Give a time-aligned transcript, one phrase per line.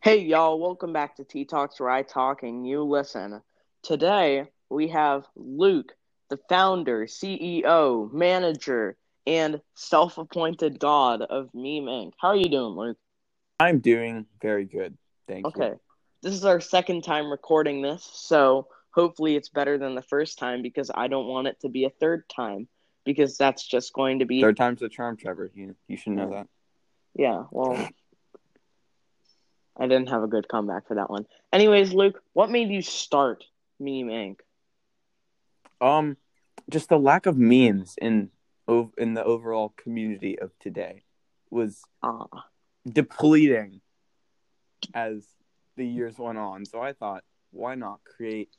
[0.00, 3.42] Hey, y'all, welcome back to T Talks, where I talk and you listen.
[3.82, 5.92] Today, we have Luke,
[6.30, 12.12] the founder, CEO, manager, and self appointed god of Meme Inc.
[12.18, 12.96] How are you doing, Luke?
[13.60, 14.96] I'm doing very good.
[15.28, 15.60] Thank Okay.
[15.60, 15.66] you.
[15.66, 15.78] Okay.
[16.22, 20.62] This is our second time recording this, so hopefully it's better than the first time
[20.62, 22.66] because I don't want it to be a third time
[23.04, 25.50] because that's just going to be Third time's the charm, Trevor.
[25.54, 26.46] You you should know that.
[27.14, 27.88] Yeah, well,
[29.76, 31.26] I didn't have a good comeback for that one.
[31.52, 33.44] Anyways, Luke, what made you start
[33.78, 34.36] Meme Inc?
[35.80, 36.16] Um,
[36.70, 38.30] just the lack of memes in
[38.96, 41.02] in the overall community of today
[41.50, 42.46] was Ah,
[42.90, 43.82] depleting
[44.94, 45.26] as
[45.76, 46.64] the years went on.
[46.64, 48.50] So I thought, why not create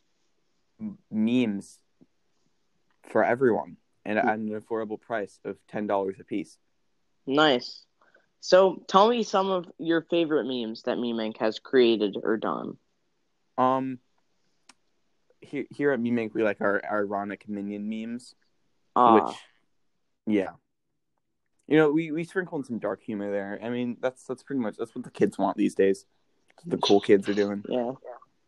[1.09, 1.79] memes
[3.03, 6.57] for everyone and at an affordable price of ten dollars a piece?
[7.25, 7.83] nice.
[8.41, 12.77] So, tell me some of your favorite memes that Meme Inc has created or done.
[13.57, 13.97] Um,
[15.41, 18.35] here here at Meme Inc, we like our ironic minion memes.
[18.95, 19.35] Ah, which
[20.27, 20.51] yeah
[21.67, 24.61] you know we we sprinkle in some dark humor there i mean that's that's pretty
[24.61, 26.05] much that's what the kids want these days
[26.65, 27.91] the cool kids are doing yeah,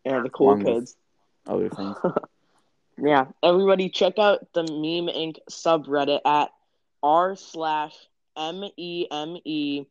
[0.06, 0.96] yeah, the cool Along kids.
[1.46, 1.98] other things
[2.98, 6.50] Yeah, everybody check out the Meme Inc subreddit at
[7.04, 7.96] r slash
[8.36, 9.86] m e m e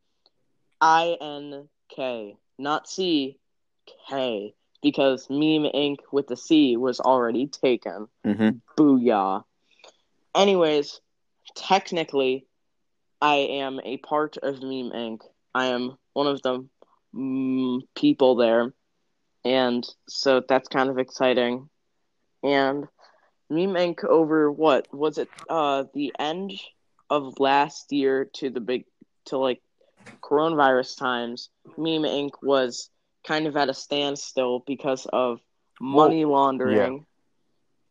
[0.81, 3.39] i n k, not c
[4.09, 8.09] k, because Meme Inc with the c was already taken.
[8.25, 9.45] hmm Booyah.
[10.35, 11.01] Anyways,
[11.55, 12.47] technically,
[13.21, 15.21] I am a part of Meme Inc.
[15.55, 16.67] I am one of the
[17.15, 18.75] mm, people there,
[19.45, 21.69] and so that's kind of exciting.
[22.43, 22.87] And
[23.49, 24.05] Meme Inc.
[24.05, 25.29] over what was it?
[25.49, 26.53] Uh, the end
[27.11, 28.85] of last year to the big
[29.27, 29.63] to like
[30.23, 31.51] coronavirus times.
[31.77, 32.31] Meme Inc.
[32.43, 32.91] was
[33.27, 35.41] kind of at a standstill because of
[35.81, 37.05] money laundering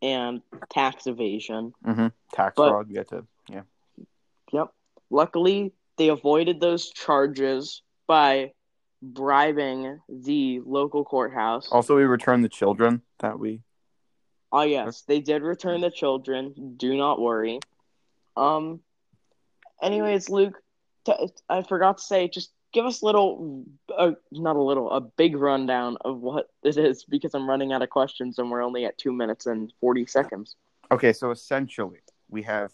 [0.02, 0.41] and
[0.72, 1.74] tax evasion.
[1.84, 3.62] hmm tax But- fraud we had to yeah
[4.51, 4.72] Yep.
[5.09, 8.51] Luckily, they avoided those charges by
[9.01, 11.68] bribing the local courthouse.
[11.72, 13.62] also we returned the children that we
[14.56, 16.76] Oh yes, they did return the children.
[16.78, 17.60] Do not worry.
[18.38, 18.80] Um.
[19.82, 20.62] Anyways, Luke,
[21.06, 25.02] t- I forgot to say, just give us a little, uh, not a little, a
[25.02, 28.86] big rundown of what it is because I'm running out of questions and we're only
[28.86, 30.56] at two minutes and forty seconds.
[30.92, 32.00] okay so essentially
[32.30, 32.72] we have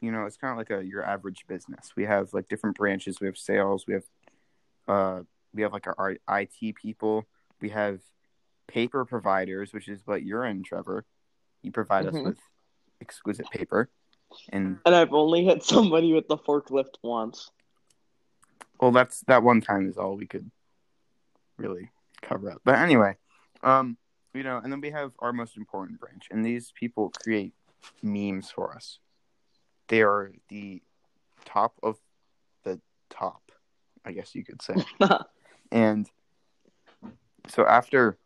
[0.00, 3.20] you know it's kind of like a your average business we have like different branches
[3.20, 4.04] we have sales we have
[4.88, 5.20] uh
[5.52, 7.26] we have like our it people
[7.60, 8.00] we have
[8.66, 11.04] paper providers which is what you're in trevor.
[11.62, 12.18] You provide Mhm.
[12.20, 12.38] us with
[13.00, 13.90] exquisite paper.
[14.50, 17.50] And And I've only hit somebody with the forklift once.
[18.80, 20.50] well that's that one time is all we could
[21.56, 21.90] really
[22.22, 22.60] cover up.
[22.64, 23.16] But anyway
[23.62, 23.96] um
[24.34, 27.54] you know and then we have our most important branch and these people create
[28.02, 28.98] memes for us.
[29.88, 30.82] They are the
[31.44, 31.98] top of
[32.62, 33.42] the top
[34.06, 34.74] i guess you could say.
[35.70, 36.08] And
[37.48, 38.16] so after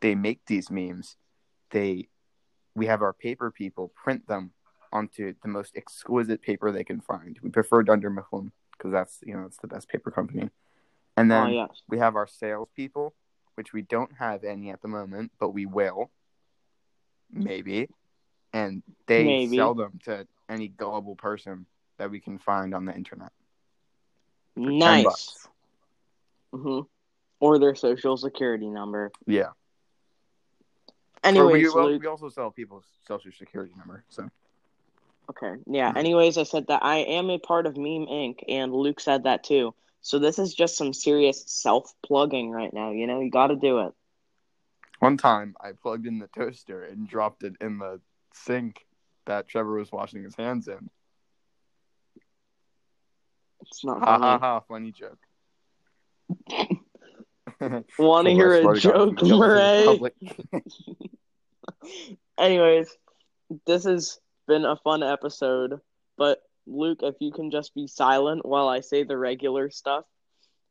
[0.00, 1.16] they make these memes
[1.70, 2.08] they
[2.74, 4.52] we have our paper people print them
[4.92, 9.34] onto the most exquisite paper they can find we prefer dunder mifflin because that's you
[9.36, 10.50] know it's the best paper company
[11.16, 11.82] and oh then yes.
[11.88, 13.14] we have our salespeople
[13.54, 16.10] which we don't have any at the moment but we will
[17.32, 17.88] maybe
[18.52, 19.56] and they Maybe.
[19.56, 21.66] sell them to any gullible person
[21.98, 23.30] that we can find on the internet
[24.56, 25.04] Nice.
[25.04, 25.48] bucks.
[26.52, 26.80] hmm
[27.38, 29.12] Or their social security number.
[29.26, 29.50] yeah
[31.22, 32.02] Anyways, we, well, Luke.
[32.02, 34.28] we also sell people's social security number so
[35.30, 35.60] Okay.
[35.66, 35.90] Yeah.
[35.90, 35.98] Mm-hmm.
[35.98, 38.40] Anyways, I said that I am a part of Meme Inc.
[38.48, 39.74] and Luke said that too.
[40.02, 42.90] So this is just some serious self plugging right now.
[42.90, 43.92] You know, you got to do it.
[44.98, 48.00] One time, I plugged in the toaster and dropped it in the
[48.34, 48.84] sink
[49.26, 50.90] that Trevor was washing his hands in.
[53.62, 54.40] It's not Ha ha funny.
[54.40, 54.60] ha!
[54.60, 55.18] Funny joke.
[57.98, 60.12] Want to hear a joke, if you tell this in Murray?
[62.38, 62.88] Anyways,
[63.66, 65.80] this has been a fun episode.
[66.16, 70.04] But Luke, if you can just be silent while I say the regular stuff,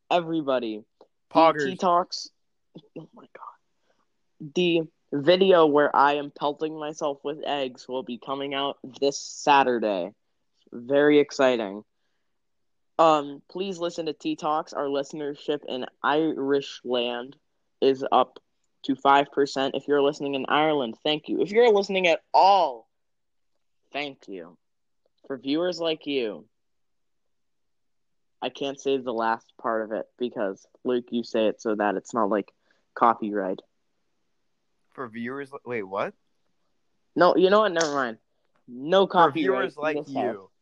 [0.09, 1.79] everybody, T Poggers.
[1.79, 2.29] Talks.
[2.97, 4.53] Oh my god.
[4.55, 4.81] The
[5.11, 10.11] video where I am pelting myself with eggs will be coming out this Saturday.
[10.71, 11.83] Very exciting.
[12.99, 14.73] Um, please listen to T Talks.
[14.73, 17.37] Our listenership in Irish land
[17.81, 18.39] is up
[18.83, 19.75] to five percent.
[19.75, 21.41] If you're listening in Ireland, thank you.
[21.41, 22.89] If you're listening at all,
[23.93, 24.57] thank you.
[25.27, 26.45] For viewers like you,
[28.41, 31.95] I can't say the last part of it because Luke, you say it so that
[31.95, 32.51] it's not like
[32.95, 33.59] copyright.
[34.91, 36.13] For viewers, wait, what?
[37.15, 37.71] No, you know what?
[37.71, 38.17] Never mind.
[38.67, 39.33] No copyright.
[39.33, 40.19] For viewers like you.
[40.19, 40.58] house.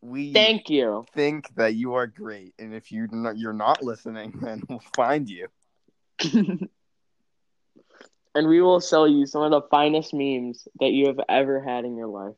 [0.00, 1.06] We Thank you.
[1.14, 5.28] think that you are great, and if you n- you're not listening, then we'll find
[5.28, 5.48] you.
[8.34, 11.84] and we will sell you some of the finest memes that you have ever had
[11.84, 12.34] in your life.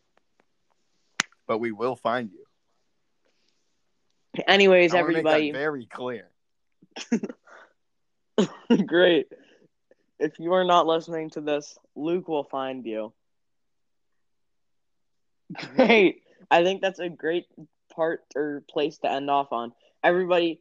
[1.47, 2.47] But we will find you.
[4.47, 6.31] Anyways, I wanna make that everybody, very clear.
[8.87, 9.27] great.
[10.19, 13.13] If you are not listening to this, Luke will find you.
[15.77, 16.22] Great.
[16.53, 17.47] I think that's a great
[17.95, 19.73] part or place to end off on.
[20.05, 20.61] Everybody,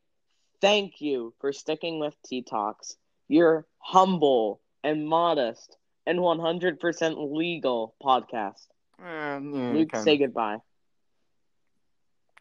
[0.62, 2.96] thank you for sticking with T Talks.
[3.28, 8.68] You're humble and modest and 100% legal podcast.
[9.00, 10.58] Eh, yeah, Luke, say goodbye.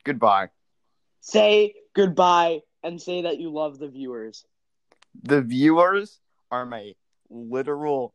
[0.04, 0.50] Goodbye.
[1.20, 4.44] Say goodbye and say that you love the viewers.
[5.22, 6.20] The viewers
[6.50, 6.94] are my
[7.28, 8.14] literal.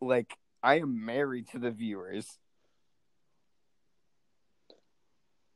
[0.00, 2.38] Like I am married to the viewers.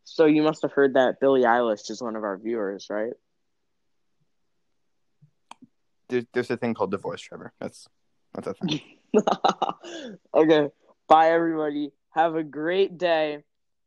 [0.08, 3.12] So you must have heard that Billie Eilish is one of our viewers, right?
[6.08, 7.52] There's, there's a thing called divorce, Trevor.
[7.60, 7.88] That's
[8.32, 8.80] that's a thing.
[10.34, 10.68] okay.
[11.08, 11.90] Bye, everybody.
[12.10, 13.42] Have a great day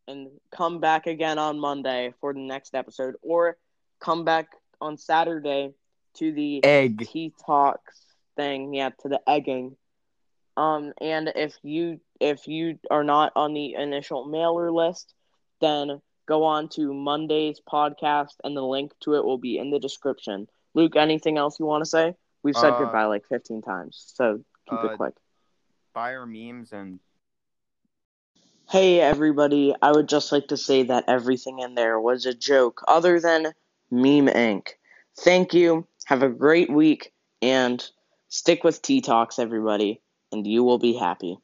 [0.09, 3.57] and come back again on Monday for the next episode or
[4.01, 4.49] come back
[4.81, 5.71] on Saturday
[6.15, 7.07] to the Egg.
[7.07, 7.97] T Talks
[8.35, 8.73] thing.
[8.73, 9.77] Yeah, to the egging.
[10.57, 15.13] Um, and if you if you are not on the initial mailer list,
[15.61, 19.79] then go on to Monday's podcast, and the link to it will be in the
[19.79, 20.47] description.
[20.75, 22.15] Luke, anything else you want to say?
[22.43, 25.15] We've said Uh, goodbye like fifteen times, so keep uh, it quick.
[25.93, 26.99] Buy our memes and
[28.69, 32.83] Hey everybody, I would just like to say that everything in there was a joke
[32.87, 33.47] other than
[33.89, 34.67] Meme Inc.
[35.17, 37.11] Thank you, have a great week,
[37.41, 37.83] and
[38.27, 41.39] stick with T Talks, everybody, and you will be happy.